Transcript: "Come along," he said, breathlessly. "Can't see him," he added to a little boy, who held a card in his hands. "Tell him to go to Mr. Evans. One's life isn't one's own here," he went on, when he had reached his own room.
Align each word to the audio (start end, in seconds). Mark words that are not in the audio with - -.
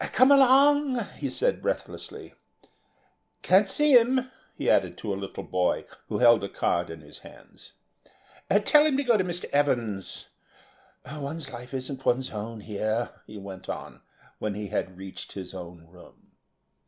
"Come 0.13 0.31
along," 0.31 0.97
he 1.19 1.29
said, 1.29 1.61
breathlessly. 1.61 2.33
"Can't 3.43 3.69
see 3.69 3.91
him," 3.91 4.31
he 4.55 4.67
added 4.67 4.97
to 4.97 5.13
a 5.13 5.13
little 5.13 5.43
boy, 5.43 5.85
who 6.09 6.17
held 6.17 6.43
a 6.43 6.49
card 6.49 6.89
in 6.89 7.01
his 7.01 7.19
hands. 7.19 7.73
"Tell 8.49 8.83
him 8.83 8.97
to 8.97 9.03
go 9.03 9.15
to 9.15 9.23
Mr. 9.23 9.45
Evans. 9.51 10.25
One's 11.07 11.51
life 11.51 11.71
isn't 11.75 12.03
one's 12.03 12.31
own 12.31 12.61
here," 12.61 13.11
he 13.27 13.37
went 13.37 13.69
on, 13.69 14.01
when 14.39 14.55
he 14.55 14.69
had 14.69 14.97
reached 14.97 15.33
his 15.33 15.53
own 15.53 15.85
room. 15.85 16.31